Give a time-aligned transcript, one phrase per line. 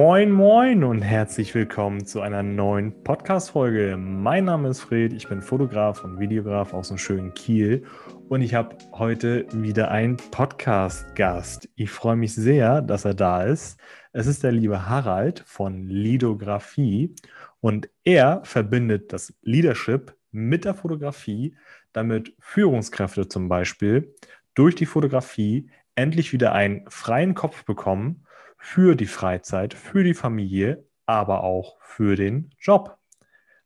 [0.00, 3.96] Moin, moin und herzlich willkommen zu einer neuen Podcast-Folge.
[3.96, 7.84] Mein Name ist Fred, ich bin Fotograf und Videograf aus dem schönen Kiel
[8.28, 11.68] und ich habe heute wieder einen Podcast-Gast.
[11.74, 13.80] Ich freue mich sehr, dass er da ist.
[14.12, 17.16] Es ist der liebe Harald von Lidografie
[17.58, 21.56] und er verbindet das Leadership mit der Fotografie,
[21.92, 24.14] damit Führungskräfte zum Beispiel
[24.54, 28.22] durch die Fotografie endlich wieder einen freien Kopf bekommen
[28.58, 32.98] für die Freizeit, für die Familie, aber auch für den Job.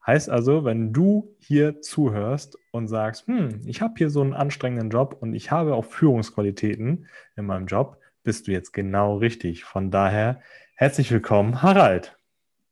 [0.06, 4.90] Heißt also, wenn du hier zuhörst und sagst, hm, ich habe hier so einen anstrengenden
[4.90, 7.06] Job und ich habe auch Führungsqualitäten
[7.36, 9.64] in meinem Job, bist du jetzt genau richtig.
[9.64, 10.40] Von daher
[10.74, 12.16] herzlich willkommen, Harald.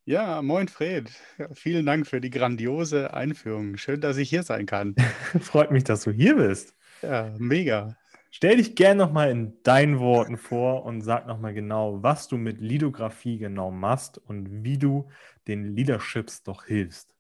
[0.05, 1.11] Ja, moin Fred.
[1.53, 3.77] Vielen Dank für die grandiose Einführung.
[3.77, 4.97] Schön, dass ich hier sein kann.
[5.41, 6.75] Freut mich, dass du hier bist.
[7.03, 7.97] Ja, mega.
[8.31, 12.61] Stell dich gerne nochmal in deinen Worten vor und sag nochmal genau, was du mit
[12.61, 15.09] Lidografie genau machst und wie du
[15.49, 17.15] den Leaderships doch hilfst.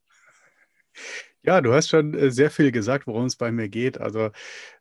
[1.42, 3.98] Ja, du hast schon äh, sehr viel gesagt, worum es bei mir geht.
[3.98, 4.30] Also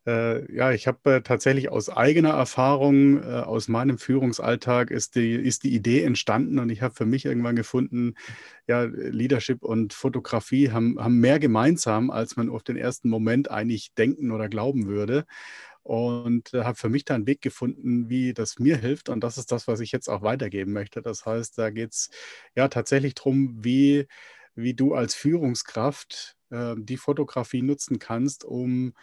[0.05, 5.35] äh, ja, ich habe äh, tatsächlich aus eigener Erfahrung, äh, aus meinem Führungsalltag ist die,
[5.35, 8.15] ist die Idee entstanden und ich habe für mich irgendwann gefunden,
[8.67, 13.93] ja, Leadership und Fotografie haben, haben mehr gemeinsam, als man auf den ersten Moment eigentlich
[13.93, 15.25] denken oder glauben würde
[15.83, 19.09] und äh, habe für mich da einen Weg gefunden, wie das mir hilft.
[19.09, 21.01] Und das ist das, was ich jetzt auch weitergeben möchte.
[21.01, 22.09] Das heißt, da geht es
[22.55, 24.07] ja tatsächlich darum, wie,
[24.55, 28.93] wie du als Führungskraft äh, die Fotografie nutzen kannst, um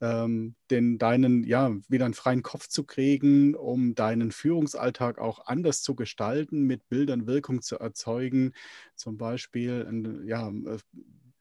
[0.00, 5.82] ähm, den, deinen, ja, wieder einen freien Kopf zu kriegen, um deinen Führungsalltag auch anders
[5.82, 8.52] zu gestalten, mit Bildern Wirkung zu erzeugen.
[8.96, 10.78] Zum Beispiel, ja, äh,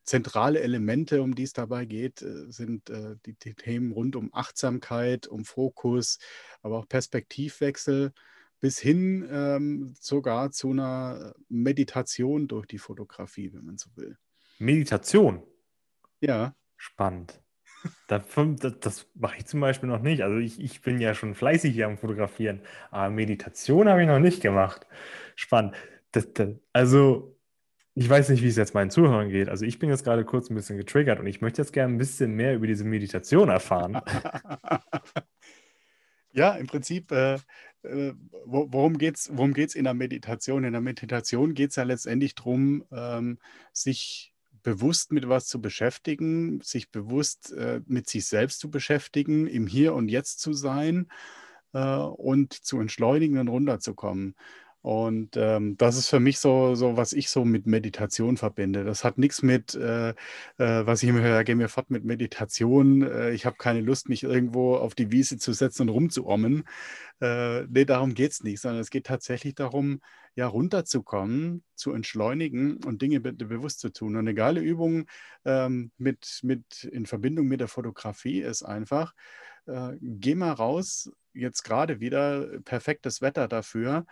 [0.04, 4.34] zentrale Elemente, um die es dabei geht, äh, sind äh, die, die, Themen rund um
[4.34, 6.20] Achtsamkeit, um Fokus,
[6.62, 8.14] aber auch Perspektivwechsel
[8.60, 14.18] bis hin ähm, sogar zu einer Meditation durch die Fotografie, wenn man so will.
[14.58, 15.44] Meditation?
[16.22, 16.56] Ja.
[16.78, 17.42] Spannend.
[18.08, 18.23] Das,
[18.60, 20.23] das, das mache ich zum Beispiel noch nicht.
[20.23, 22.61] Also ich, ich bin ja schon fleißig hier am Fotografieren,
[22.92, 24.88] aber Meditation habe ich noch nicht gemacht.
[25.36, 25.76] Spannend.
[26.14, 26.27] Das,
[26.72, 27.36] also
[27.95, 29.49] ich weiß nicht, wie es jetzt meinen Zuhörern geht.
[29.49, 31.98] Also ich bin jetzt gerade kurz ein bisschen getriggert und ich möchte jetzt gerne ein
[31.98, 34.02] bisschen mehr über diese Meditation erfahren.
[36.32, 37.36] ja, im Prinzip, äh,
[37.83, 38.14] äh,
[38.45, 40.64] worum geht es worum geht's in der Meditation?
[40.64, 43.37] In der Meditation geht es ja letztendlich darum, ähm,
[43.73, 44.33] sich
[44.64, 49.93] bewusst mit was zu beschäftigen, sich bewusst äh, mit sich selbst zu beschäftigen, im Hier
[49.93, 51.09] und Jetzt zu sein
[51.73, 54.36] äh, und zu entschleunigen und runterzukommen.
[54.83, 58.83] Und ähm, das ist für mich so, so, was ich so mit Meditation verbinde.
[58.83, 60.14] Das hat nichts mit, äh, äh,
[60.58, 63.02] was ich immer höre, geh mir fort mit Meditation.
[63.02, 66.66] Äh, ich habe keine Lust, mich irgendwo auf die Wiese zu setzen und rumzuommen.
[67.21, 70.02] Äh, nee, darum geht es nicht, sondern es geht tatsächlich darum,
[70.36, 74.15] ja, runterzukommen, zu entschleunigen und Dinge be bewusst zu tun.
[74.15, 75.05] Und eine geile Übung
[75.45, 79.14] ähm, mit, mit, in Verbindung mit der Fotografie ist einfach,
[79.65, 84.05] äh, geh mal raus, jetzt gerade wieder perfektes Wetter dafür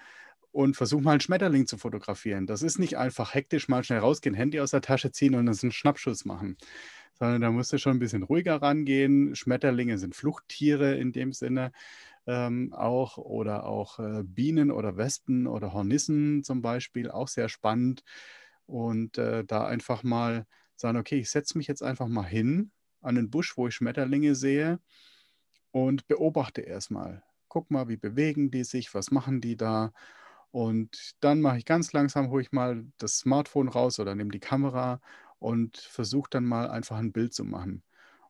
[0.51, 2.47] und versuch mal einen Schmetterling zu fotografieren.
[2.47, 5.57] Das ist nicht einfach hektisch mal schnell rausgehen, Handy aus der Tasche ziehen und dann
[5.61, 6.57] einen Schnappschuss machen,
[7.13, 9.35] sondern da musst du schon ein bisschen ruhiger rangehen.
[9.35, 11.71] Schmetterlinge sind Fluchttiere in dem Sinne
[12.27, 18.03] ähm, auch oder auch äh, Bienen oder Wespen oder Hornissen zum Beispiel, auch sehr spannend.
[18.65, 20.45] Und äh, da einfach mal
[20.75, 24.35] sagen, okay, ich setze mich jetzt einfach mal hin an den Busch, wo ich Schmetterlinge
[24.35, 24.79] sehe
[25.71, 27.23] und beobachte erstmal.
[27.47, 29.91] Guck mal, wie bewegen die sich, was machen die da
[30.51, 34.39] und dann mache ich ganz langsam, hole ich mal das Smartphone raus oder nehme die
[34.39, 35.01] Kamera
[35.39, 37.83] und versuche dann mal einfach ein Bild zu machen.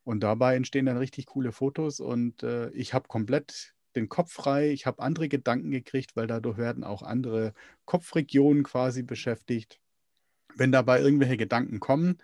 [0.03, 4.71] Und dabei entstehen dann richtig coole Fotos und äh, ich habe komplett den Kopf frei,
[4.71, 7.53] ich habe andere Gedanken gekriegt, weil dadurch werden auch andere
[7.85, 9.79] Kopfregionen quasi beschäftigt.
[10.55, 12.17] Wenn dabei irgendwelche Gedanken kommen,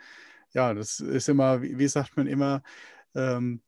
[0.53, 2.64] ja, das ist immer, wie, sagt man immer,
[3.16, 3.62] ähm,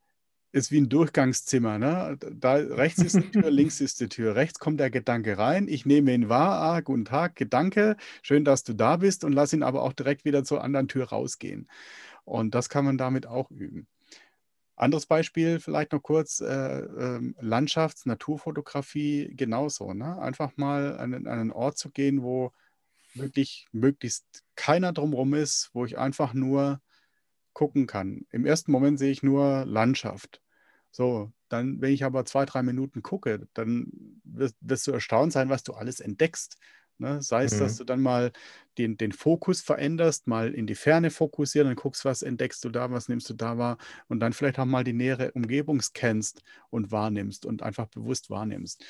[0.51, 1.77] ist wie ein Durchgangszimmer.
[1.77, 2.17] Ne?
[2.19, 4.35] Da rechts ist die Tür, links ist die Tür.
[4.35, 5.67] Rechts kommt der Gedanke rein.
[5.67, 6.61] Ich nehme ihn wahr.
[6.61, 7.97] Ah, guten Tag, Gedanke.
[8.21, 11.09] Schön, dass du da bist und lass ihn aber auch direkt wieder zur anderen Tür
[11.09, 11.67] rausgehen.
[12.25, 13.87] Und das kann man damit auch üben.
[14.75, 19.93] Anderes Beispiel, vielleicht noch kurz, äh, äh, Landschafts-, Naturfotografie genauso.
[19.93, 20.17] Ne?
[20.19, 22.53] Einfach mal an, an einen Ort zu gehen, wo
[23.13, 26.79] wirklich möglichst keiner drumherum ist, wo ich einfach nur
[27.59, 28.25] gucken kann.
[28.31, 30.41] Im ersten Moment sehe ich nur Landschaft.
[30.91, 33.91] So, dann, wenn ich aber zwei, drei Minuten gucke, dann
[34.23, 36.55] wirst, wirst du erstaunt sein, was du alles entdeckst.
[36.99, 37.21] Ne?
[37.21, 37.59] Sei es, mhm.
[37.59, 38.31] dass du dann mal
[38.77, 42.91] den, den Fokus veränderst, mal in die Ferne fokussieren, dann guckst, was entdeckst du da,
[42.91, 43.77] was nimmst du da wahr
[44.07, 48.85] und dann vielleicht auch mal die nähere Umgebung scannst und wahrnimmst und einfach bewusst wahrnimmst.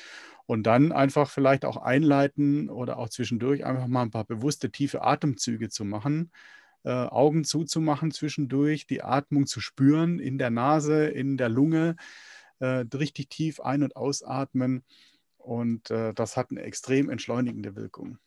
[0.46, 5.02] Und dann einfach vielleicht auch einleiten oder auch zwischendurch einfach mal ein paar bewusste, tiefe
[5.02, 6.30] Atemzüge zu machen.
[6.82, 11.96] Äh, Augen zuzumachen zwischendurch, die Atmung zu spüren in der Nase, in der Lunge,
[12.58, 14.84] äh, richtig tief ein- und ausatmen.
[15.36, 18.18] Und äh, das hat eine extrem entschleunigende Wirkung.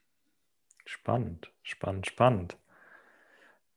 [0.85, 2.57] Spannend, spannend, spannend.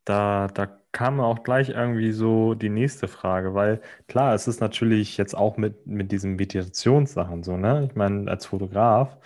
[0.04, 5.16] Da, da kam auch gleich irgendwie so die nächste Frage, weil klar, es ist natürlich
[5.16, 7.86] jetzt auch mit, mit diesen Meditationssachen so, ne?
[7.90, 9.18] Ich meine, als Fotograf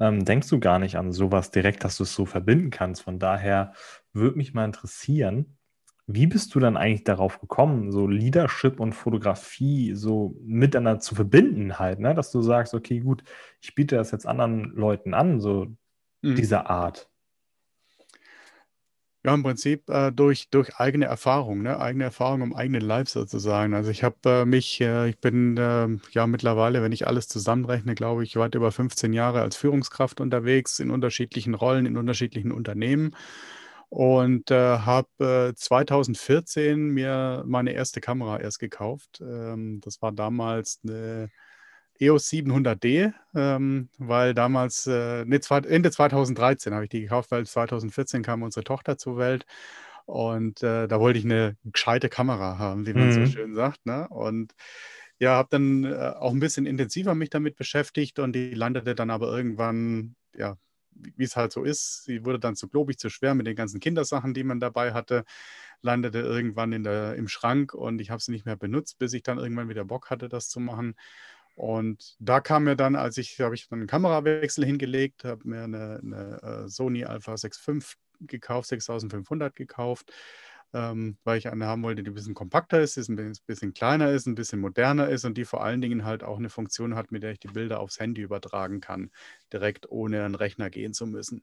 [0.00, 3.02] ähm, denkst du gar nicht an sowas direkt, dass du es so verbinden kannst.
[3.02, 3.74] Von daher
[4.12, 5.58] würde mich mal interessieren,
[6.06, 11.78] wie bist du dann eigentlich darauf gekommen, so Leadership und Fotografie so miteinander zu verbinden
[11.78, 12.14] halt, ne?
[12.14, 13.22] Dass du sagst, okay, gut,
[13.60, 15.68] ich biete das jetzt anderen Leuten an, so
[16.22, 16.34] mhm.
[16.34, 17.08] dieser Art.
[19.24, 21.78] Ja, im Prinzip äh, durch, durch eigene Erfahrung, ne?
[21.78, 23.72] eigene Erfahrung im eigenen Leib sozusagen.
[23.72, 27.94] Also ich habe äh, mich, äh, ich bin ähm, ja mittlerweile, wenn ich alles zusammenrechne,
[27.94, 33.14] glaube ich, weit über 15 Jahre als Führungskraft unterwegs in unterschiedlichen Rollen, in unterschiedlichen Unternehmen
[33.92, 39.20] und äh, habe 2014 mir meine erste Kamera erst gekauft.
[39.20, 41.28] Ähm, das war damals eine
[42.00, 48.22] EOS 700D, ähm, weil damals, äh, nee, Ende 2013 habe ich die gekauft, weil 2014
[48.22, 49.44] kam unsere Tochter zur Welt
[50.06, 53.26] und äh, da wollte ich eine gescheite Kamera haben, wie man mhm.
[53.26, 53.84] so schön sagt.
[53.84, 54.08] Ne?
[54.08, 54.54] Und
[55.18, 59.10] ja, habe dann äh, auch ein bisschen intensiver mich damit beschäftigt und die landete dann
[59.10, 60.56] aber irgendwann, ja,
[60.94, 62.04] wie es halt so ist.
[62.04, 65.24] Sie wurde dann zu globig, zu schwer mit den ganzen Kindersachen, die man dabei hatte,
[65.80, 69.22] landete irgendwann in der, im Schrank und ich habe sie nicht mehr benutzt, bis ich
[69.22, 70.94] dann irgendwann wieder Bock hatte, das zu machen.
[71.54, 75.64] Und da kam mir dann, als ich, habe ich dann einen Kamerawechsel hingelegt, habe mir
[75.64, 80.12] eine, eine äh, Sony Alpha 6.5 gekauft, 6500 gekauft,
[80.74, 84.10] ähm, weil ich eine haben wollte, die ein bisschen kompakter ist, ist ein bisschen kleiner
[84.10, 87.12] ist, ein bisschen moderner ist und die vor allen Dingen halt auch eine Funktion hat,
[87.12, 89.10] mit der ich die Bilder aufs Handy übertragen kann,
[89.52, 91.42] direkt ohne einen Rechner gehen zu müssen.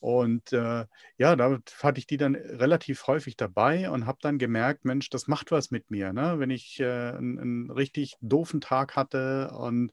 [0.00, 0.86] Und äh,
[1.18, 5.28] ja, da hatte ich die dann relativ häufig dabei und habe dann gemerkt, Mensch, das
[5.28, 6.14] macht was mit mir.
[6.14, 6.38] Ne?
[6.38, 9.92] Wenn ich äh, einen, einen, richtig doofen Tag hatte und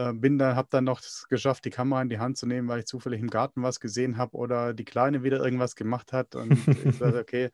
[0.00, 2.80] äh, bin dann, habe dann noch geschafft, die Kamera in die Hand zu nehmen, weil
[2.80, 6.34] ich zufällig im Garten was gesehen habe oder die Kleine wieder irgendwas gemacht hat.
[6.34, 6.52] Und
[6.84, 7.50] ich sage, okay,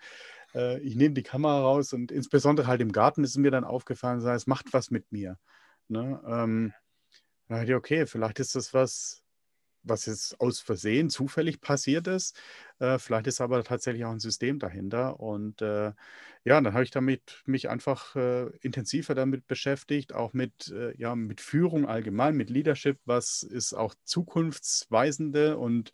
[0.55, 4.21] äh, ich nehme die Kamera raus und insbesondere halt im Garten ist mir dann aufgefallen,
[4.21, 5.39] es macht was mit mir.
[5.89, 6.21] Ne?
[6.27, 6.73] Ähm,
[7.49, 9.23] da dachte ich, okay, vielleicht ist das was,
[9.89, 12.39] was jetzt aus Versehen zufällig passiert ist.
[12.79, 15.21] Äh, vielleicht ist aber tatsächlich auch ein System dahinter.
[15.21, 15.93] Und äh,
[16.45, 21.15] ja, dann habe ich damit mich einfach äh, intensiver damit beschäftigt, auch mit, äh, ja,
[21.17, 25.93] mit Führung allgemein, mit Leadership, was ist auch zukunftsweisende und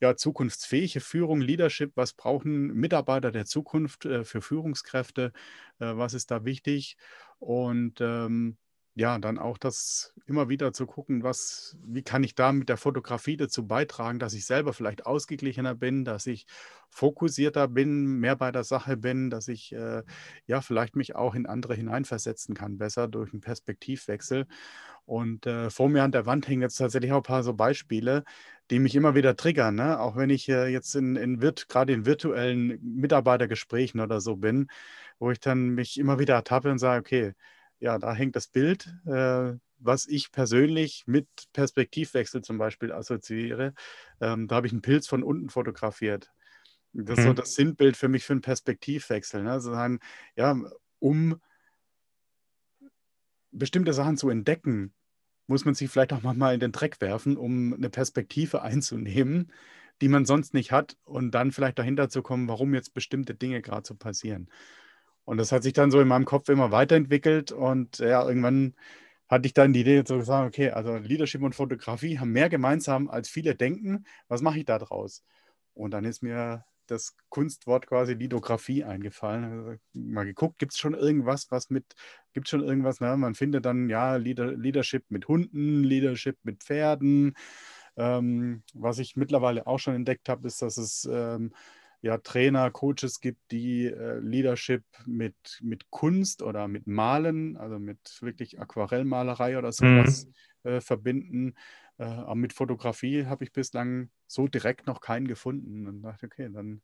[0.00, 5.32] ja, zukunftsfähige Führung, Leadership, was brauchen Mitarbeiter der Zukunft äh, für Führungskräfte,
[5.78, 6.96] äh, was ist da wichtig?
[7.38, 8.56] Und ähm,
[8.94, 12.76] ja, dann auch das immer wieder zu gucken, was, wie kann ich da mit der
[12.76, 16.46] Fotografie dazu beitragen, dass ich selber vielleicht ausgeglichener bin, dass ich
[16.90, 20.02] fokussierter bin, mehr bei der Sache bin, dass ich äh,
[20.46, 24.46] ja vielleicht mich auch in andere hineinversetzen kann, besser durch einen Perspektivwechsel.
[25.06, 28.24] Und äh, vor mir an der Wand hängen jetzt tatsächlich auch ein paar so Beispiele,
[28.70, 29.98] die mich immer wieder triggern, ne?
[30.00, 34.68] auch wenn ich äh, jetzt in, in gerade in virtuellen Mitarbeitergesprächen oder so bin,
[35.18, 37.34] wo ich dann mich immer wieder ertappe und sage, okay,
[37.80, 43.74] ja, da hängt das Bild, äh, was ich persönlich mit Perspektivwechsel zum Beispiel assoziiere.
[44.20, 46.30] Ähm, da habe ich einen Pilz von unten fotografiert.
[46.92, 47.36] Das ist so mhm.
[47.36, 49.42] das Sinnbild für mich für einen Perspektivwechsel.
[49.42, 49.52] Ne?
[49.52, 50.00] Also ein,
[50.36, 50.56] ja,
[50.98, 51.40] um
[53.52, 54.92] bestimmte Sachen zu entdecken,
[55.46, 59.52] muss man sich vielleicht auch mal in den Dreck werfen, um eine Perspektive einzunehmen,
[60.00, 63.60] die man sonst nicht hat und dann vielleicht dahinter zu kommen, warum jetzt bestimmte Dinge
[63.62, 64.48] gerade so passieren.
[65.30, 68.74] Und das hat sich dann so in meinem Kopf immer weiterentwickelt und ja, irgendwann
[69.28, 73.08] hatte ich dann die Idee zu sagen, okay, also Leadership und Fotografie haben mehr gemeinsam,
[73.08, 74.06] als viele denken.
[74.26, 75.22] Was mache ich da draus?
[75.72, 79.78] Und dann ist mir das Kunstwort quasi Lidografie eingefallen.
[79.92, 81.94] Mal geguckt, gibt es schon irgendwas, was mit,
[82.32, 86.64] gibt es schon irgendwas, na, man findet dann ja Leader, Leadership mit Hunden, Leadership mit
[86.64, 87.36] Pferden.
[87.96, 91.52] Ähm, was ich mittlerweile auch schon entdeckt habe, ist, dass es ähm,
[92.02, 98.18] ja, Trainer, Coaches gibt, die äh, Leadership mit, mit Kunst oder mit Malen, also mit
[98.20, 100.26] wirklich Aquarellmalerei oder sowas
[100.64, 100.70] mhm.
[100.70, 101.54] äh, verbinden.
[101.98, 105.86] Äh, aber mit Fotografie habe ich bislang so direkt noch keinen gefunden.
[105.86, 106.80] Und dachte, okay, dann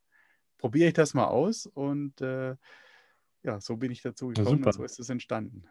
[0.58, 2.56] probiere ich das mal aus und äh,
[3.42, 5.64] ja, so bin ich dazu gekommen ja, und so ist es entstanden.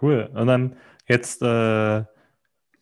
[0.00, 0.30] Cool.
[0.32, 0.76] Und dann
[1.06, 2.04] jetzt äh,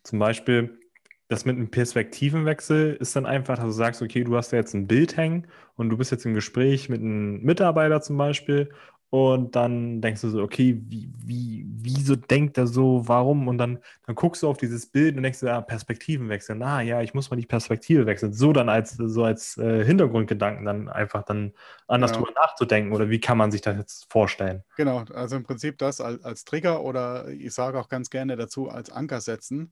[0.03, 0.79] zum Beispiel
[1.27, 4.73] das mit einem Perspektivenwechsel ist dann einfach, dass du sagst, okay, du hast da jetzt
[4.73, 8.69] ein Bild hängen und du bist jetzt im Gespräch mit einem Mitarbeiter zum Beispiel
[9.11, 13.47] und dann denkst du so, okay, wie, wie, wieso denkt er so, warum?
[13.47, 16.55] Und dann, dann guckst du auf dieses Bild und denkst du, ja, Perspektivenwechsel.
[16.55, 18.33] Na ja, ich muss mal die Perspektive wechseln.
[18.33, 21.53] So dann als, so als äh, Hintergrundgedanken dann einfach dann
[21.87, 22.25] anders genau.
[22.25, 22.91] drüber nachzudenken.
[22.93, 24.63] Oder wie kann man sich das jetzt vorstellen?
[24.75, 28.69] Genau, also im Prinzip das als, als Trigger oder ich sage auch ganz gerne dazu
[28.69, 29.71] als Anker setzen.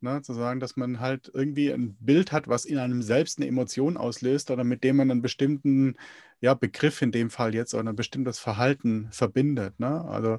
[0.00, 3.46] Ne, zu sagen, dass man halt irgendwie ein Bild hat, was in einem selbst eine
[3.48, 5.96] Emotion auslöst oder mit dem man einen bestimmten
[6.40, 9.80] ja, Begriff in dem Fall jetzt oder ein bestimmtes Verhalten verbindet.
[9.80, 10.04] Ne?
[10.04, 10.38] Also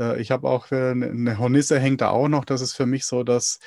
[0.00, 3.04] äh, ich habe auch äh, eine Hornisse hängt da auch noch, das ist für mich
[3.06, 3.60] so dass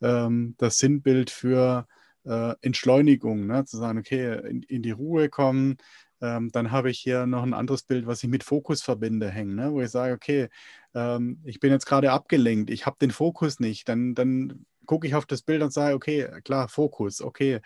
[0.00, 1.86] ähm, das Sinnbild für
[2.24, 3.64] äh, Entschleunigung, ne?
[3.66, 5.76] zu sagen, okay, in, in die Ruhe kommen,
[6.22, 9.54] ähm, dann habe ich hier noch ein anderes Bild, was ich mit Fokus verbinde, hängen,
[9.54, 9.72] ne?
[9.72, 10.48] wo ich sage, okay,
[10.94, 15.14] ähm, ich bin jetzt gerade abgelenkt, ich habe den Fokus nicht, dann, dann gucke ich
[15.14, 17.60] auf das Bild und sage, okay, klar, Fokus, okay.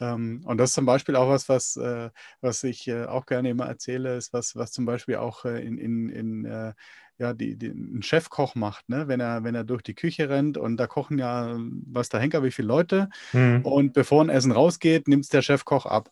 [0.00, 2.10] Ähm, und das ist zum Beispiel auch was, was, äh,
[2.40, 5.78] was ich äh, auch gerne immer erzähle, ist was, was zum Beispiel auch äh, in,
[5.78, 6.72] in, in äh,
[7.18, 9.06] ja, die, die, ein Chefkoch macht, ne?
[9.06, 12.42] wenn, er, wenn er durch die Küche rennt und da kochen ja, was der Henker,
[12.42, 13.08] wie viele Leute.
[13.32, 13.62] Mhm.
[13.62, 16.10] Und bevor ein Essen rausgeht, nimmt es der Chefkoch ab.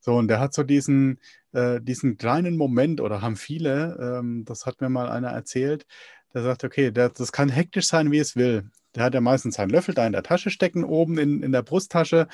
[0.00, 1.18] So, und der hat so diesen,
[1.52, 5.86] äh, diesen kleinen Moment oder haben viele, ähm, das hat mir mal einer erzählt,
[6.34, 8.70] der sagt, okay, der, das kann hektisch sein, wie es will.
[8.94, 11.62] Der hat ja meistens seinen Löffel da in der Tasche stecken, oben in, in der
[11.62, 12.28] Brusttasche,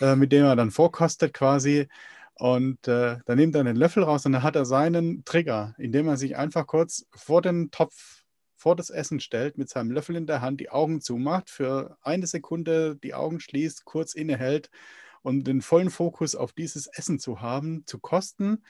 [0.00, 1.88] äh, mit dem er dann vorkostet quasi.
[2.34, 6.06] Und äh, dann nimmt er den Löffel raus und dann hat er seinen Trigger, indem
[6.08, 8.24] er sich einfach kurz vor den Topf,
[8.56, 12.26] vor das Essen stellt, mit seinem Löffel in der Hand, die Augen zumacht, für eine
[12.26, 14.70] Sekunde die Augen schließt, kurz innehält
[15.22, 18.62] und den vollen Fokus auf dieses Essen zu haben, zu kosten,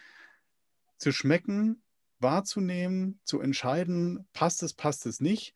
[0.96, 1.82] zu schmecken,
[2.20, 5.54] wahrzunehmen, zu entscheiden, passt es, passt es nicht.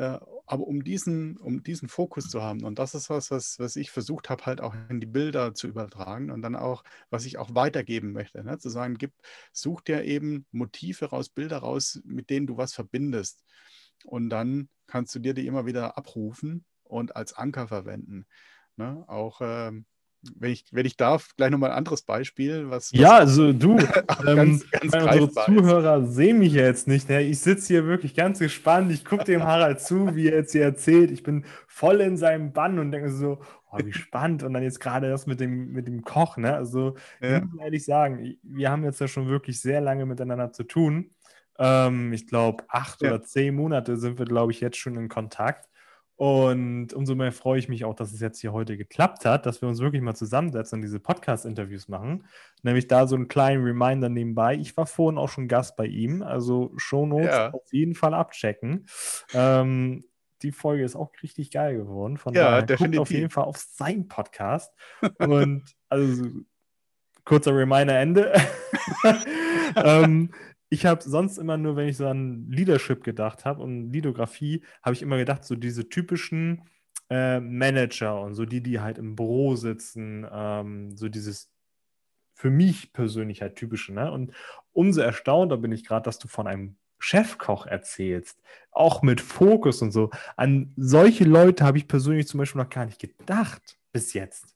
[0.00, 3.76] Äh, aber um diesen, um diesen Fokus zu haben, und das ist was, was, was
[3.76, 7.36] ich versucht habe, halt auch in die Bilder zu übertragen und dann auch, was ich
[7.36, 8.58] auch weitergeben möchte, ne?
[8.58, 9.12] zu sagen, gib,
[9.52, 13.44] such dir eben Motive raus, Bilder raus, mit denen du was verbindest.
[14.06, 18.24] Und dann kannst du dir die immer wieder abrufen und als Anker verwenden.
[18.76, 19.04] Ne?
[19.06, 19.84] Auch ähm,
[20.36, 22.68] wenn ich, wenn ich darf, gleich nochmal ein anderes Beispiel.
[22.68, 23.78] Was, was ja, also du,
[24.26, 27.08] ähm, ganz, ganz unsere Zuhörer sehen mich ja jetzt nicht.
[27.08, 27.22] Ne?
[27.22, 28.92] Ich sitze hier wirklich ganz gespannt.
[28.92, 31.10] Ich gucke dem Harald zu, wie er jetzt hier erzählt.
[31.10, 34.42] Ich bin voll in seinem Bann und denke so, oh, wie spannend.
[34.42, 36.36] Und dann jetzt gerade das mit dem, mit dem Koch.
[36.36, 36.54] Ne?
[36.54, 37.38] Also, ja.
[37.38, 41.10] ich muss ehrlich sagen, wir haben jetzt ja schon wirklich sehr lange miteinander zu tun.
[41.58, 43.08] Ähm, ich glaube, acht ja.
[43.08, 45.69] oder zehn Monate sind wir, glaube ich, jetzt schon in Kontakt.
[46.20, 49.62] Und umso mehr freue ich mich auch, dass es jetzt hier heute geklappt hat, dass
[49.62, 52.26] wir uns wirklich mal zusammensetzen und diese Podcast-Interviews machen.
[52.62, 54.54] Nämlich da so einen kleinen Reminder nebenbei.
[54.56, 57.50] Ich war vorhin auch schon Gast bei ihm, also Shownotes ja.
[57.54, 58.84] auf jeden Fall abchecken.
[59.32, 60.04] Ähm,
[60.42, 62.18] die Folge ist auch richtig geil geworden.
[62.18, 62.98] Von ja, daher definitiv.
[62.98, 64.74] guckt auf jeden Fall auf sein Podcast.
[65.20, 66.26] und also
[67.24, 68.34] kurzer Reminder Ende.
[69.74, 70.32] ähm,
[70.70, 74.94] ich habe sonst immer nur, wenn ich so an Leadership gedacht habe und Lidografie, habe
[74.94, 76.62] ich immer gedacht, so diese typischen
[77.10, 81.50] äh, Manager und so die, die halt im Büro sitzen, ähm, so dieses
[82.34, 83.92] für mich persönlich halt typische.
[83.92, 84.10] Ne?
[84.10, 84.32] Und
[84.72, 89.90] umso erstaunter bin ich gerade, dass du von einem Chefkoch erzählst, auch mit Fokus und
[89.90, 90.10] so.
[90.36, 94.54] An solche Leute habe ich persönlich zum Beispiel noch gar nicht gedacht bis jetzt.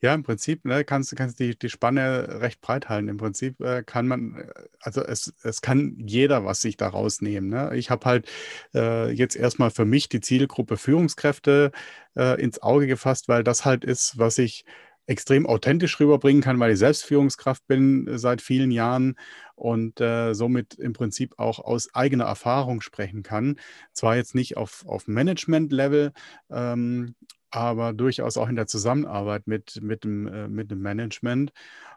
[0.00, 3.08] Ja, im Prinzip ne, kannst du kannst die, die Spanne recht breit halten.
[3.08, 7.50] Im Prinzip äh, kann man, äh, also es, es kann jeder was sich da rausnehmen.
[7.50, 7.72] Ne?
[7.76, 8.28] Ich habe halt
[8.74, 11.72] äh, jetzt erstmal für mich die Zielgruppe Führungskräfte
[12.16, 14.64] äh, ins Auge gefasst, weil das halt ist, was ich
[15.06, 19.16] extrem authentisch rüberbringen kann, weil ich selbst Führungskraft bin äh, seit vielen Jahren
[19.56, 23.58] und äh, somit im Prinzip auch aus eigener Erfahrung sprechen kann.
[23.92, 26.12] Zwar jetzt nicht auf, auf Management-Level,
[26.50, 27.14] ähm,
[27.50, 31.52] aber durchaus auch in der Zusammenarbeit mit, mit, dem, äh, mit dem Management.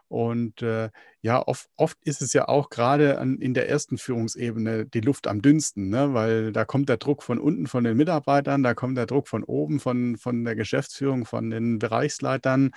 [0.08, 0.90] Und äh,
[1.22, 5.40] ja, oft, oft ist es ja auch gerade in der ersten Führungsebene die Luft am
[5.40, 6.12] dünnsten, ne?
[6.12, 9.42] weil da kommt der Druck von unten von den Mitarbeitern, da kommt der Druck von
[9.42, 12.72] oben von, von der Geschäftsführung, von den Bereichsleitern.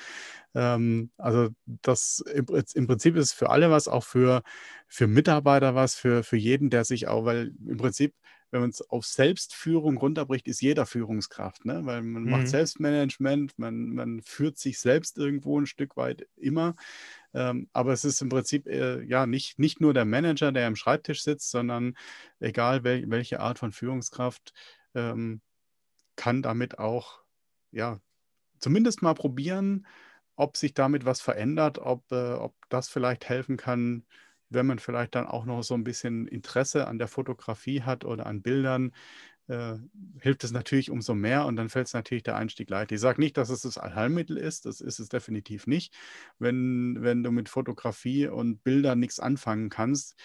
[0.54, 4.42] Ähm, also das im, im, Prinzip ist für alle was, auch für,
[4.88, 8.14] für Mitarbeiter was, für, für jeden, der sich auch, weil im Prinzip
[8.52, 11.86] wenn man es auf Selbstführung runterbricht, ist jeder Führungskraft, ne?
[11.86, 12.30] weil man mhm.
[12.30, 16.76] macht Selbstmanagement, man, man führt sich selbst irgendwo ein Stück weit immer.
[17.34, 20.76] Ähm, aber es ist im Prinzip äh, ja nicht, nicht nur der Manager, der am
[20.76, 21.98] Schreibtisch sitzt, sondern
[22.40, 24.54] egal wel, welche Art von Führungskraft
[24.94, 25.42] ähm,
[26.16, 27.20] kann damit auch
[27.72, 28.00] ja
[28.60, 29.86] zumindest mal probieren,
[30.36, 34.06] ob sich damit was verändert, ob, äh, ob das vielleicht helfen kann,
[34.50, 38.26] wenn man vielleicht dann auch noch so ein bisschen Interesse an der Fotografie hat oder
[38.26, 38.92] an Bildern,
[39.48, 39.76] äh,
[40.20, 42.92] hilft es natürlich umso mehr und dann fällt es natürlich der Einstieg leicht.
[42.92, 45.94] Ich sage nicht, dass es das Allheilmittel ist, das ist es definitiv nicht.
[46.40, 50.16] Wenn, wenn du mit Fotografie und Bildern nichts anfangen kannst,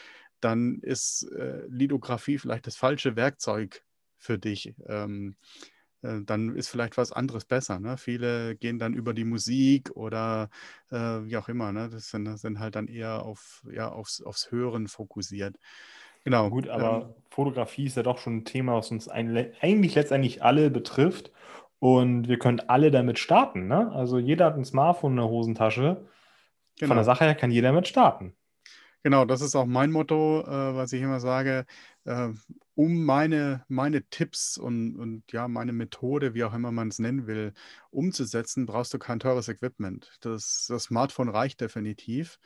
[0.41, 3.83] dann ist äh, Lithografie vielleicht das falsche Werkzeug
[4.17, 4.75] für dich.
[4.87, 7.78] Ähm, äh, dann ist vielleicht was anderes besser.
[7.78, 7.97] Ne?
[7.97, 10.49] Viele gehen dann über die Musik oder
[10.90, 11.73] äh, wie auch immer.
[11.73, 11.88] Ne?
[11.90, 15.57] Das sind, sind, halt dann eher auf, ja, aufs, aufs Hören fokussiert.
[16.25, 16.50] Genau.
[16.50, 20.42] Gut, aber ähm, Fotografie ist ja doch schon ein Thema, was uns ein, eigentlich letztendlich
[20.42, 21.33] alle betrifft.
[21.78, 23.66] Und wir können alle damit starten.
[23.66, 23.90] Ne?
[23.92, 26.07] Also jeder hat ein Smartphone in der Hosentasche.
[26.78, 26.88] Genau.
[26.88, 28.35] Von der Sache her kann jeder damit starten.
[29.02, 31.64] Genau, das ist auch mein Motto, äh, was ich immer sage.
[32.04, 32.28] Äh,
[32.75, 37.26] um meine, meine Tipps und, und ja, meine Methode, wie auch immer man es nennen
[37.26, 37.54] will,
[37.90, 40.11] umzusetzen, brauchst du kein teures Equipment.
[40.21, 42.38] Das, das Smartphone reicht definitiv.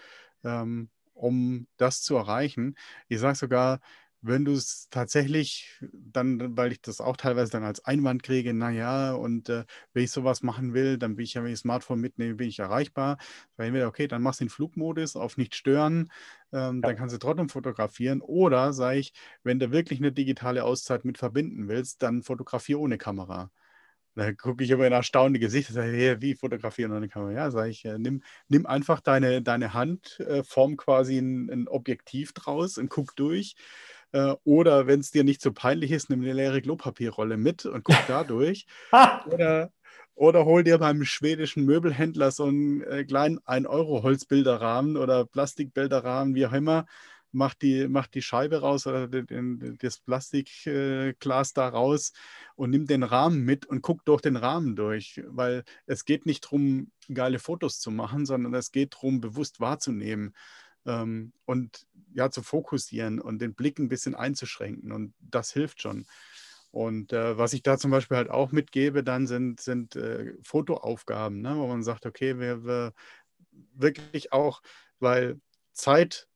[0.44, 2.74] Ähm, um das zu erreichen.
[3.08, 3.80] Ich sage sogar,
[4.26, 9.12] wenn du es tatsächlich dann, weil ich das auch teilweise dann als Einwand kriege, naja,
[9.14, 12.00] und äh, wenn ich sowas machen will, dann bin ich ja, wenn ich das Smartphone
[12.00, 13.18] mitnehme, bin ich erreichbar.
[13.56, 16.10] Weil entweder, okay, dann machst du den Flugmodus auf nicht stören,
[16.52, 16.88] ähm, ja.
[16.88, 18.22] dann kannst du trotzdem fotografieren.
[18.22, 19.12] Oder sage ich,
[19.42, 23.50] wenn du wirklich eine digitale Auszeit mit verbinden willst, dann fotografiere ohne Kamera.
[24.16, 27.32] Da gucke ich aber in erstaunte Gesichter, sage, hey, wie fotografieren ohne Kamera?
[27.32, 31.68] Ja, sage ich, äh, nimm, nimm einfach deine, deine Hand, äh, form quasi ein, ein,
[31.68, 33.56] Objektiv draus und guck durch.
[34.14, 37.82] Äh, oder wenn es dir nicht so peinlich ist, nimm eine leere Klopapierrolle mit und
[37.82, 38.64] guck da durch.
[39.26, 39.72] oder,
[40.14, 46.52] oder hol dir beim schwedischen Möbelhändler so einen äh, kleinen 1-Euro-Holzbilderrahmen oder Plastikbilderrahmen, wie auch
[46.52, 46.86] immer.
[47.32, 52.12] Macht die, macht die Scheibe raus oder den, das Plastikglas da raus
[52.54, 56.44] und nimmt den Rahmen mit und guckt durch den Rahmen durch, weil es geht nicht
[56.44, 60.32] darum, geile Fotos zu machen, sondern es geht darum, bewusst wahrzunehmen
[60.86, 66.06] ähm, und ja, zu fokussieren und den Blick ein bisschen einzuschränken und das hilft schon.
[66.70, 71.40] Und äh, was ich da zum Beispiel halt auch mitgebe, dann sind, sind äh, Fotoaufgaben,
[71.40, 72.92] ne, wo man sagt, okay, wir, wir
[73.74, 74.60] wirklich auch,
[74.98, 75.40] weil
[75.72, 76.28] Zeit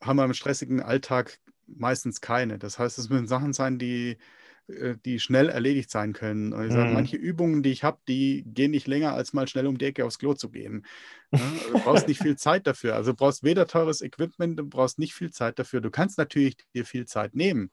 [0.00, 2.58] haben wir im stressigen Alltag meistens keine.
[2.58, 4.18] Das heißt, es müssen Sachen sein, die,
[4.66, 6.52] die schnell erledigt sein können.
[6.52, 6.94] Und ich sage, mhm.
[6.94, 10.04] manche Übungen, die ich habe, die gehen nicht länger, als mal schnell um die Ecke
[10.06, 10.86] aufs Klo zu gehen.
[11.32, 12.94] Ja, also du brauchst nicht viel Zeit dafür.
[12.94, 15.80] Also du brauchst weder teures Equipment, du brauchst nicht viel Zeit dafür.
[15.80, 17.70] Du kannst natürlich dir viel Zeit nehmen,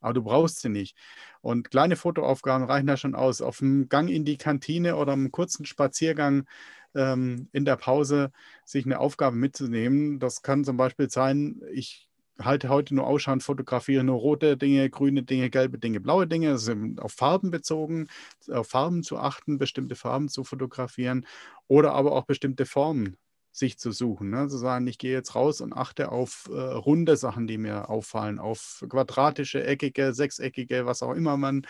[0.00, 0.96] aber du brauchst sie nicht.
[1.42, 3.42] Und kleine Fotoaufgaben reichen da schon aus.
[3.42, 6.46] Auf dem Gang in die Kantine oder einem kurzen Spaziergang
[6.94, 8.32] ähm, in der Pause
[8.64, 10.18] sich eine Aufgabe mitzunehmen.
[10.18, 14.88] Das kann zum Beispiel sein, ich halte heute nur Ausschau und fotografiere nur rote Dinge,
[14.90, 18.08] grüne Dinge, gelbe Dinge, blaue Dinge, also auf Farben bezogen,
[18.50, 21.26] auf Farben zu achten, bestimmte Farben zu fotografieren
[21.68, 23.16] oder aber auch bestimmte Formen
[23.52, 24.30] sich zu suchen.
[24.30, 24.48] Ne?
[24.48, 28.38] Zu sagen, ich gehe jetzt raus und achte auf äh, runde Sachen, die mir auffallen,
[28.38, 31.66] auf quadratische, eckige, sechseckige, was auch immer man,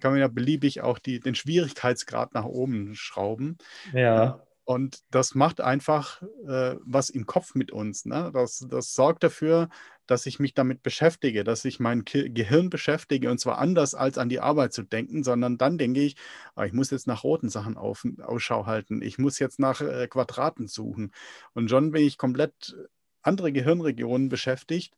[0.00, 3.58] kann man ja beliebig auch die, den Schwierigkeitsgrad nach oben schrauben.
[3.92, 4.40] Ja.
[4.66, 8.04] Und das macht einfach äh, was im Kopf mit uns.
[8.04, 8.32] Ne?
[8.34, 9.68] Das, das sorgt dafür,
[10.08, 14.28] dass ich mich damit beschäftige, dass ich mein Gehirn beschäftige und zwar anders als an
[14.28, 16.16] die Arbeit zu denken, sondern dann denke ich,
[16.56, 20.08] oh, ich muss jetzt nach roten Sachen auf, Ausschau halten, ich muss jetzt nach äh,
[20.08, 21.12] Quadraten suchen.
[21.54, 22.76] Und schon bin ich komplett
[23.22, 24.96] andere Gehirnregionen beschäftigt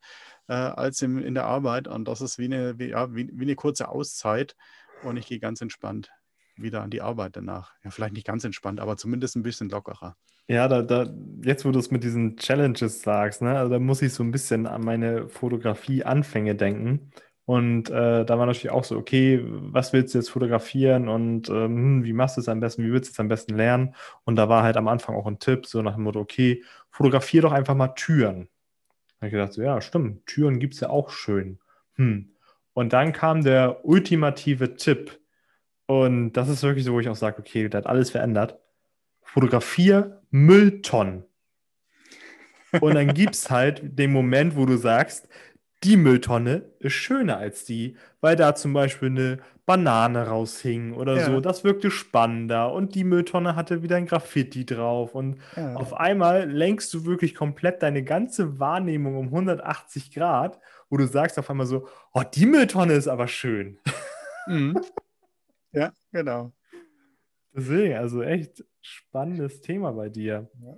[0.48, 1.88] äh, als im, in der Arbeit.
[1.88, 4.56] Und das ist wie eine, wie, ja, wie, wie eine kurze Auszeit
[5.02, 6.10] und ich gehe ganz entspannt
[6.60, 7.72] wieder an die Arbeit danach.
[7.84, 10.16] Ja, vielleicht nicht ganz entspannt, aber zumindest ein bisschen lockerer.
[10.48, 11.12] Ja, da, da,
[11.44, 14.30] jetzt wo du es mit diesen Challenges sagst, ne, also da muss ich so ein
[14.30, 17.10] bisschen an meine Fotografie-Anfänge denken.
[17.44, 21.76] Und äh, da war natürlich auch so, okay, was willst du jetzt fotografieren und ähm,
[21.76, 23.94] hm, wie machst du es am besten, wie willst du es am besten lernen?
[24.24, 27.40] Und da war halt am Anfang auch ein Tipp, so nach dem Motto, okay, fotografier
[27.40, 28.48] doch einfach mal Türen.
[29.08, 31.58] Da habe ich gedacht, so, ja, stimmt, Türen gibt es ja auch schön.
[31.94, 32.34] Hm.
[32.74, 35.18] Und dann kam der ultimative Tipp,
[35.88, 38.58] und das ist wirklich so, wo ich auch sage, okay, das hat alles verändert.
[39.22, 41.24] Fotografier Mülltonnen.
[42.80, 45.28] Und dann gibt es halt den Moment, wo du sagst,
[45.84, 51.24] die Mülltonne ist schöner als die, weil da zum Beispiel eine Banane raushing oder ja.
[51.24, 51.40] so.
[51.40, 52.70] Das wirkte spannender.
[52.74, 55.14] Und die Mülltonne hatte wieder ein Graffiti drauf.
[55.14, 55.74] Und ja.
[55.74, 60.58] auf einmal lenkst du wirklich komplett deine ganze Wahrnehmung um 180 Grad,
[60.90, 63.78] wo du sagst auf einmal so, oh, die Mülltonne ist aber schön.
[64.46, 64.78] Mhm.
[65.72, 66.52] Ja, genau.
[67.52, 70.50] Deswegen, also echt spannendes Thema bei dir.
[70.62, 70.74] Ja.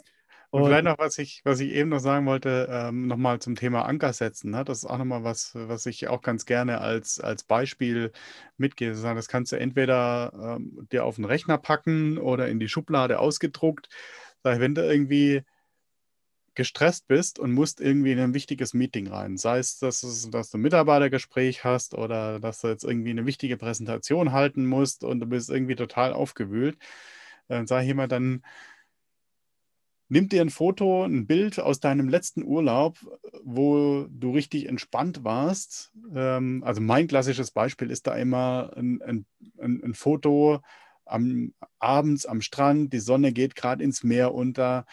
[0.53, 3.55] Und, und, vielleicht noch, was ich, was ich eben noch sagen wollte, ähm, nochmal zum
[3.55, 4.51] Thema Anker setzen.
[4.51, 4.65] Ne?
[4.65, 8.11] Das ist auch nochmal was, was ich auch ganz gerne als, als Beispiel
[8.57, 9.01] mitgebe.
[9.01, 13.89] Das kannst du entweder ähm, dir auf den Rechner packen oder in die Schublade ausgedruckt.
[14.43, 15.43] Wenn du irgendwie
[16.55, 19.37] gestresst bist und musst irgendwie in ein wichtiges Meeting rein.
[19.37, 23.27] Sei es, dass, es, dass du ein Mitarbeitergespräch hast oder dass du jetzt irgendwie eine
[23.27, 26.79] wichtige Präsentation halten musst und du bist irgendwie total aufgewühlt.
[27.49, 28.43] Dann sage ich immer, dann
[30.09, 32.99] nimm dir ein Foto, ein Bild aus deinem letzten Urlaub,
[33.45, 35.93] wo du richtig entspannt warst.
[36.15, 39.27] Ähm, also mein klassisches Beispiel ist da immer ein, ein,
[39.59, 40.61] ein, ein Foto
[41.05, 44.85] am, abends am Strand, die Sonne geht gerade ins Meer unter.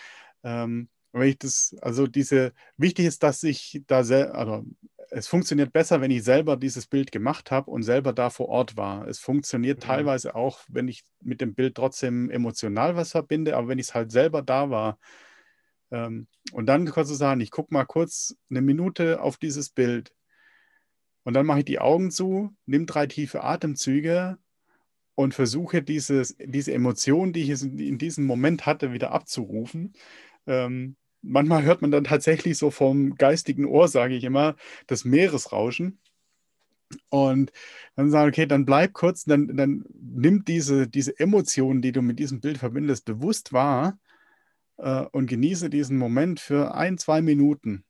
[0.43, 4.65] Ähm, wenn ich das, also diese, wichtig ist, dass ich da sehr, also
[5.09, 8.77] es funktioniert besser, wenn ich selber dieses Bild gemacht habe und selber da vor Ort
[8.77, 9.07] war.
[9.07, 9.87] Es funktioniert mhm.
[9.87, 13.95] teilweise auch, wenn ich mit dem Bild trotzdem emotional was verbinde, aber wenn ich es
[13.95, 14.99] halt selber da war.
[15.91, 20.13] Ähm, und dann kannst du sagen, ich gucke mal kurz eine Minute auf dieses Bild.
[21.23, 24.37] Und dann mache ich die Augen zu, nimm drei tiefe Atemzüge
[25.15, 29.93] und versuche dieses, diese Emotion, die ich in diesem Moment hatte, wieder abzurufen.
[30.45, 30.95] Ähm,
[31.27, 34.55] manchmal hört man dann tatsächlich so vom geistigen Ohr, sage ich immer,
[34.87, 35.99] das Meeresrauschen.
[37.09, 37.51] Und
[37.95, 42.17] dann sagen, okay, dann bleib kurz, dann, dann nimm diese, diese Emotionen, die du mit
[42.19, 43.99] diesem Bild verbindest, bewusst wahr
[44.77, 47.83] äh, und genieße diesen Moment für ein, zwei Minuten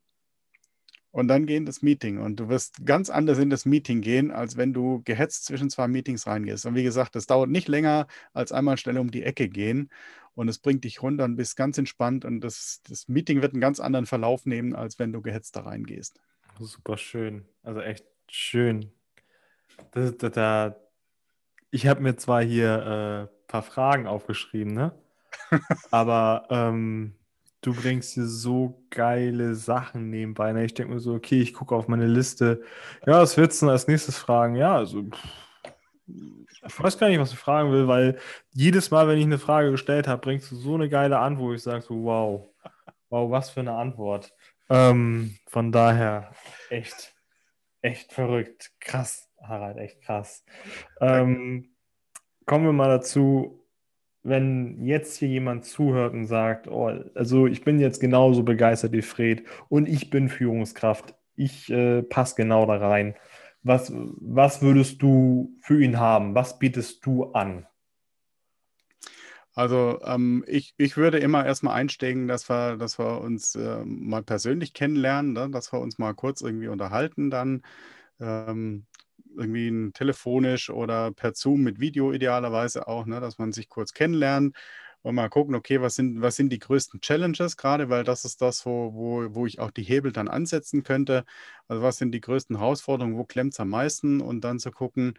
[1.17, 2.19] und dann gehen das Meeting.
[2.19, 5.87] Und du wirst ganz anders in das Meeting gehen, als wenn du gehetzt zwischen zwei
[5.87, 6.67] Meetings reingehst.
[6.67, 9.89] Und wie gesagt, das dauert nicht länger als einmal schnell um die Ecke gehen.
[10.35, 12.23] Und es bringt dich runter und bist ganz entspannt.
[12.23, 15.61] Und das, das Meeting wird einen ganz anderen Verlauf nehmen, als wenn du gehetzt da
[15.61, 16.19] reingehst.
[16.59, 17.45] Super schön.
[17.63, 18.91] Also echt schön.
[19.93, 20.73] Das, das, das,
[21.71, 24.93] ich habe mir zwar hier ein äh, paar Fragen aufgeschrieben, ne?
[25.89, 27.15] Aber ähm,
[27.61, 30.51] du bringst hier so geile Sachen nebenbei.
[30.53, 30.65] Ne?
[30.65, 32.63] Ich denke mir so, okay, ich gucke auf meine Liste.
[33.05, 34.55] Ja, was willst du denn als nächstes fragen?
[34.55, 35.05] Ja, also
[36.07, 38.19] ich weiß gar nicht, was ich fragen will, weil
[38.51, 41.53] jedes Mal, wenn ich eine Frage gestellt habe, bringst du so eine geile Antwort, wo
[41.53, 42.49] ich sage so, wow,
[43.09, 44.33] wow, was für eine Antwort.
[44.69, 46.31] Ähm, von daher
[46.69, 47.13] echt,
[47.81, 48.71] echt verrückt.
[48.79, 50.43] Krass, Harald, echt krass.
[50.99, 51.75] Ähm,
[52.45, 53.66] kommen wir mal dazu,
[54.27, 59.01] wenn jetzt hier jemand zuhört und sagt, oh, also ich bin jetzt genauso begeistert wie
[59.01, 63.15] Fred und ich bin Führungskraft, ich äh, passe genau da rein.
[63.63, 66.35] Was, was würdest du für ihn haben?
[66.35, 67.67] Was bietest du an?
[69.53, 74.23] Also ähm, ich, ich würde immer erstmal einsteigen, dass wir, dass wir uns äh, mal
[74.23, 75.49] persönlich kennenlernen, ne?
[75.49, 77.63] dass wir uns mal kurz irgendwie unterhalten dann.
[78.19, 78.85] Ähm,
[79.37, 84.55] irgendwie telefonisch oder per Zoom mit Video idealerweise auch, ne, dass man sich kurz kennenlernt
[85.01, 88.41] und mal gucken, okay, was sind, was sind die größten Challenges gerade, weil das ist
[88.41, 91.23] das, wo, wo, wo ich auch die Hebel dann ansetzen könnte.
[91.67, 95.13] Also was sind die größten Herausforderungen, wo klemmt es am meisten und dann zu gucken,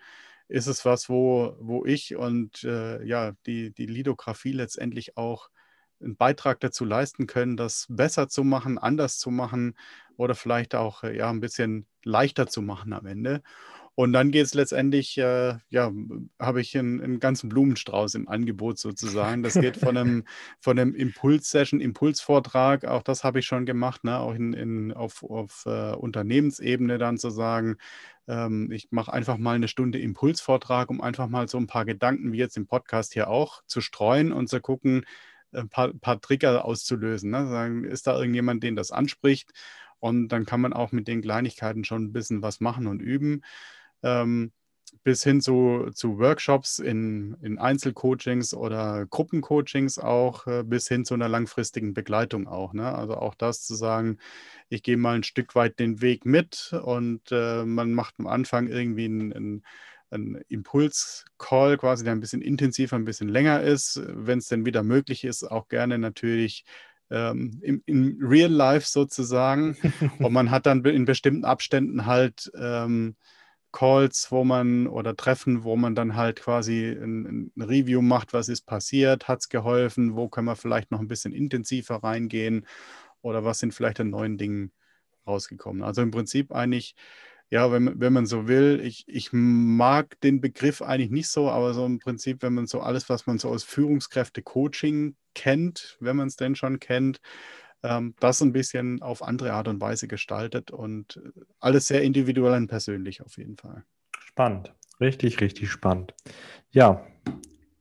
[0.48, 5.50] ist es was, wo, wo ich und äh, ja, die, die Lidografie letztendlich auch
[6.00, 9.74] einen Beitrag dazu leisten können, das besser zu machen, anders zu machen
[10.16, 13.42] oder vielleicht auch äh, ja, ein bisschen leichter zu machen am Ende.
[13.98, 15.90] Und dann geht es letztendlich, äh, ja,
[16.38, 19.42] habe ich einen, einen, ganzen Blumenstrauß im Angebot sozusagen.
[19.42, 20.24] Das geht von einem,
[20.60, 24.20] von einem Impuls-Session, Impulsvortrag, auch das habe ich schon gemacht, ne?
[24.20, 27.78] auch in, in, auf, auf äh, Unternehmensebene dann zu sagen,
[28.28, 32.32] ähm, ich mache einfach mal eine Stunde Impulsvortrag, um einfach mal so ein paar Gedanken,
[32.32, 35.06] wie jetzt im Podcast hier auch, zu streuen und zu gucken,
[35.52, 37.32] ein paar, paar Trigger auszulösen.
[37.32, 37.48] Ne?
[37.48, 39.50] Sagen, ist da irgendjemand, den das anspricht?
[39.98, 43.42] Und dann kann man auch mit den Kleinigkeiten schon ein bisschen was machen und üben
[44.02, 44.52] ähm,
[45.04, 51.14] bis hin zu, zu Workshops in, in Einzelcoachings oder Gruppencoachings auch, äh, bis hin zu
[51.14, 52.72] einer langfristigen Begleitung auch.
[52.72, 52.94] Ne?
[52.94, 54.18] Also auch das zu sagen,
[54.68, 58.66] ich gehe mal ein Stück weit den Weg mit und äh, man macht am Anfang
[58.68, 59.62] irgendwie einen, einen
[60.10, 64.00] ein Impuls-Call quasi, der ein bisschen intensiver, ein bisschen länger ist.
[64.06, 66.64] Wenn es denn wieder möglich ist, auch gerne natürlich
[67.10, 69.76] ähm, im, im Real Life sozusagen.
[70.18, 73.16] Und man hat dann in bestimmten Abständen halt ähm,
[73.72, 78.48] Calls, wo man oder Treffen, wo man dann halt quasi ein, ein Review macht, was
[78.48, 82.66] ist passiert, hat es geholfen, wo können wir vielleicht noch ein bisschen intensiver reingehen
[83.22, 84.72] oder was sind vielleicht an neuen Dingen
[85.26, 85.82] rausgekommen.
[85.82, 86.94] Also im Prinzip eigentlich,
[87.50, 91.74] ja, wenn, wenn man so will, ich, ich mag den Begriff eigentlich nicht so, aber
[91.74, 96.28] so im Prinzip, wenn man so alles, was man so aus Führungskräfte-Coaching kennt, wenn man
[96.28, 97.20] es denn schon kennt,
[97.82, 102.54] ähm, das ein bisschen auf andere Art und Weise gestaltet und äh, alles sehr individuell
[102.54, 103.84] und persönlich auf jeden Fall.
[104.18, 106.14] Spannend, richtig, richtig spannend.
[106.70, 107.06] Ja,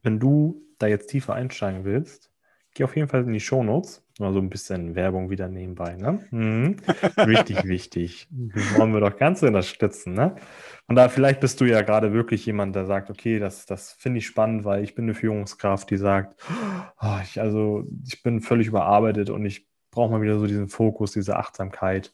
[0.04, 2.32] wenn du da jetzt tiefer einsteigen willst,
[2.78, 4.04] geh auf jeden Fall in die Shownotes.
[4.20, 5.96] Mal so ein bisschen Werbung wieder nebenbei.
[5.96, 6.20] Ne?
[6.32, 6.78] Mhm.
[7.26, 8.28] Wichtig, wichtig.
[8.32, 10.14] Das wollen wir doch ganz unterstützen.
[10.14, 10.36] Ne?
[10.88, 14.20] Und da vielleicht bist du ja gerade wirklich jemand, der sagt, okay, das, das finde
[14.20, 16.36] ich spannend, weil ich bin eine Führungskraft, die sagt,
[17.02, 21.14] oh, ich, also ich bin völlig überarbeitet und ich braucht mal wieder so diesen Fokus,
[21.14, 22.14] diese Achtsamkeit,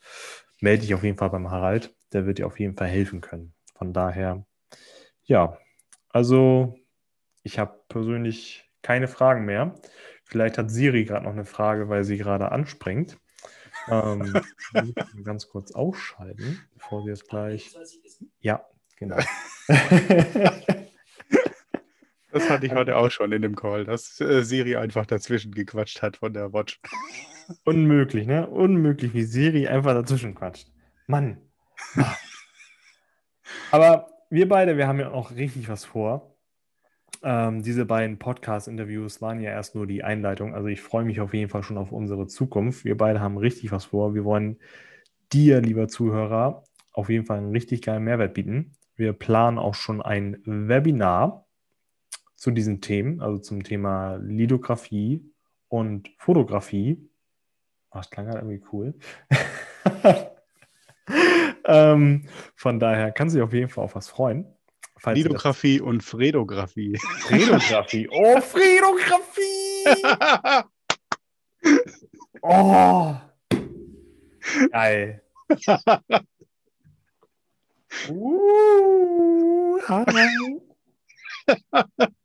[0.61, 1.93] melde dich auf jeden Fall beim Harald.
[2.13, 3.53] Der wird dir auf jeden Fall helfen können.
[3.75, 4.45] Von daher,
[5.25, 5.57] ja,
[6.07, 6.79] also
[7.43, 9.75] ich habe persönlich keine Fragen mehr.
[10.23, 13.19] Vielleicht hat Siri gerade noch eine Frage, weil sie gerade anspringt.
[13.89, 14.33] ähm,
[15.25, 17.75] ganz kurz ausschalten, bevor sie jetzt gleich.
[18.39, 18.65] Ja,
[18.95, 19.17] genau.
[22.33, 26.01] Das hatte ich heute auch schon in dem Call, dass äh, Siri einfach dazwischen gequatscht
[26.01, 26.81] hat von der Watch.
[27.63, 28.47] Unmöglich, ne?
[28.47, 30.67] Unmöglich, wie Siri einfach dazwischen quatscht.
[31.05, 31.37] Mann.
[33.71, 36.35] Aber wir beide, wir haben ja auch richtig was vor.
[37.21, 40.55] Ähm, diese beiden Podcast-Interviews waren ja erst nur die Einleitung.
[40.55, 42.83] Also ich freue mich auf jeden Fall schon auf unsere Zukunft.
[42.83, 44.15] Wir beide haben richtig was vor.
[44.15, 44.57] Wir wollen
[45.31, 48.73] dir, lieber Zuhörer, auf jeden Fall einen richtig geilen Mehrwert bieten.
[48.95, 51.45] Wir planen auch schon ein Webinar
[52.43, 55.23] zu diesen Themen, also zum Thema Lithografie
[55.69, 57.09] und Fotografie.
[57.89, 58.93] Oh, das klang halt irgendwie cool.
[61.65, 64.45] ähm, von daher kann sich auf jeden Fall auf was freuen.
[65.05, 66.97] Lithografie und Fredografie.
[67.21, 68.09] Fredografie.
[68.11, 69.85] Oh, Fredografie!
[72.41, 73.15] oh!
[74.69, 75.23] Geil.
[78.09, 80.59] uh, hi.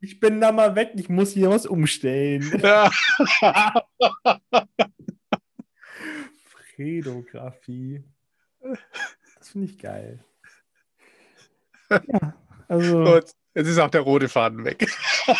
[0.01, 2.43] Ich bin da mal weg, ich muss hier was umstellen.
[6.75, 8.03] Fredografie.
[9.37, 10.23] Das finde ich geil.
[11.89, 12.35] Ja,
[12.67, 13.03] also.
[13.03, 14.87] Gut, jetzt ist auch der rote Faden weg.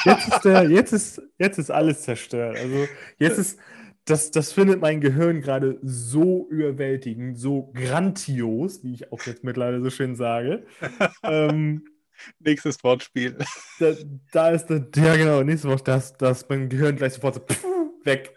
[0.05, 2.57] Jetzt ist, der, jetzt ist, jetzt ist alles zerstört.
[2.57, 2.87] Also
[3.17, 3.59] jetzt ist,
[4.05, 9.81] das, das findet mein Gehirn gerade so überwältigend, so grandios, wie ich auch jetzt mittlerweile
[9.81, 10.65] so schön sage.
[11.23, 11.85] ähm,
[12.39, 13.37] Nächstes Wortspiel.
[13.79, 13.93] Da,
[14.31, 17.63] da ist der, ja genau, nächstes Wort, das, das mein Gehirn gleich sofort so pff,
[18.03, 18.33] weg.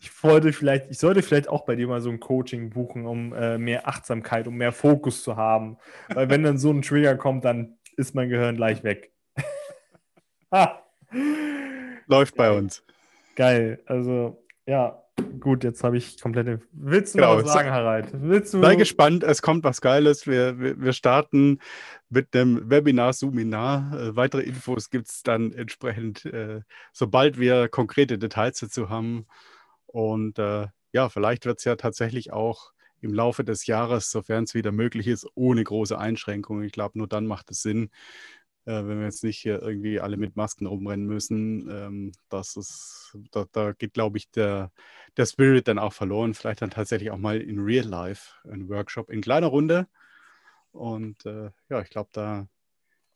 [0.00, 3.32] Ich wollte vielleicht, ich sollte vielleicht auch bei dir mal so ein Coaching buchen, um
[3.32, 5.78] äh, mehr Achtsamkeit, um mehr Fokus zu haben.
[6.08, 9.12] Weil wenn dann so ein Trigger kommt, dann ist mein Gehirn gleich weg.
[12.06, 12.84] Läuft bei uns.
[13.34, 13.82] Geil.
[13.86, 15.02] Also, ja,
[15.40, 16.60] Gut, jetzt habe ich komplette.
[16.72, 18.10] Willst du genau, noch was sagen, Harald?
[18.12, 18.60] Willst du...
[18.60, 20.26] Sei gespannt, es kommt was Geiles.
[20.26, 21.60] Wir, wir, wir starten
[22.10, 23.92] mit dem Webinar Suminar.
[23.98, 26.60] Äh, weitere Infos gibt es dann entsprechend, äh,
[26.92, 29.26] sobald wir konkrete Details dazu haben.
[29.86, 34.54] Und äh, ja, vielleicht wird es ja tatsächlich auch im Laufe des Jahres, sofern es
[34.54, 36.64] wieder möglich ist, ohne große Einschränkungen.
[36.64, 37.90] Ich glaube, nur dann macht es Sinn,
[38.70, 41.68] wenn wir jetzt nicht hier irgendwie alle mit Masken rumrennen müssen.
[41.70, 44.70] Ähm, das ist, da, da geht, glaube ich, der,
[45.16, 46.34] der Spirit dann auch verloren.
[46.34, 49.86] Vielleicht dann tatsächlich auch mal in Real Life ein Workshop in kleiner Runde.
[50.72, 52.48] Und äh, ja, ich glaube, da,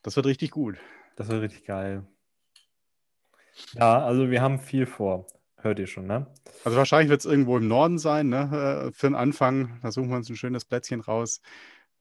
[0.03, 0.79] das wird richtig gut.
[1.17, 2.07] Das wird richtig geil.
[3.75, 5.27] Ja, also wir haben viel vor.
[5.57, 6.27] Hört ihr schon, ne?
[6.65, 8.89] Also wahrscheinlich wird es irgendwo im Norden sein, ne?
[8.89, 9.79] Äh, für den Anfang.
[9.83, 11.41] Da suchen wir uns ein schönes Plätzchen raus.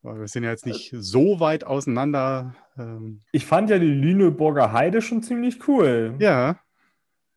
[0.03, 2.55] Wir sind ja jetzt nicht so weit auseinander.
[2.77, 3.21] Ähm.
[3.31, 6.15] Ich fand ja die Lüneburger Heide schon ziemlich cool.
[6.19, 6.59] Ja.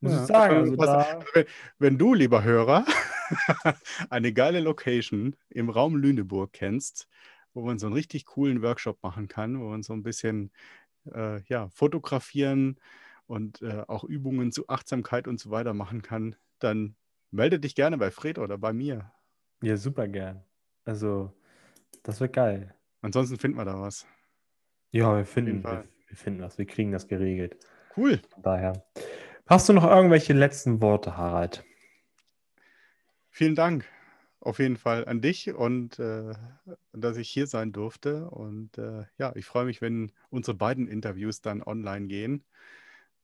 [0.00, 0.20] Muss ja.
[0.20, 0.56] ich sagen.
[0.56, 1.24] Also da...
[1.32, 1.44] wenn,
[1.78, 2.84] wenn du, lieber Hörer,
[4.10, 7.08] eine geile Location im Raum Lüneburg kennst,
[7.54, 10.50] wo man so einen richtig coolen Workshop machen kann, wo man so ein bisschen
[11.12, 12.78] äh, ja, fotografieren
[13.26, 16.96] und äh, auch Übungen zu Achtsamkeit und so weiter machen kann, dann
[17.30, 19.10] melde dich gerne bei Fred oder bei mir.
[19.62, 20.42] Ja, super gern.
[20.84, 21.32] Also
[22.02, 22.74] das wird geil.
[23.00, 24.06] Ansonsten finden wir da was.
[24.94, 26.56] Ja, wir finden, wir, wir, finden was.
[26.56, 27.56] Wir kriegen das geregelt.
[27.96, 28.22] Cool.
[28.40, 28.84] daher.
[29.44, 31.64] Hast du noch irgendwelche letzten Worte, Harald?
[33.28, 33.86] Vielen Dank
[34.38, 36.34] auf jeden Fall an dich und äh,
[36.92, 38.30] dass ich hier sein durfte.
[38.30, 42.44] Und äh, ja, ich freue mich, wenn unsere beiden Interviews dann online gehen.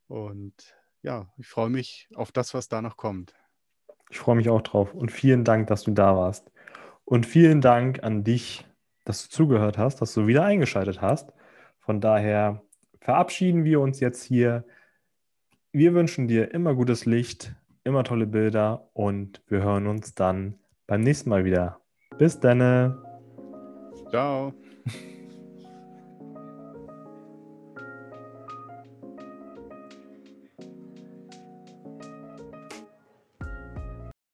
[0.08, 0.54] Und
[1.02, 3.32] ja, ich freue mich auf das, was da noch kommt.
[4.10, 6.50] Ich freue mich auch drauf und vielen Dank, dass du da warst.
[7.04, 8.66] Und vielen Dank an dich,
[9.04, 11.32] dass du zugehört hast, dass du wieder eingeschaltet hast.
[11.90, 12.62] Von daher
[13.00, 14.64] verabschieden wir uns jetzt hier.
[15.72, 20.54] Wir wünschen dir immer gutes Licht, immer tolle Bilder und wir hören uns dann
[20.86, 21.80] beim nächsten Mal wieder.
[22.16, 22.96] Bis dann.
[24.08, 24.54] Ciao.